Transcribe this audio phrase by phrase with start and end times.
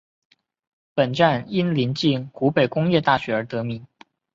[0.95, 3.85] 本站因临近湖北工业大学而得名。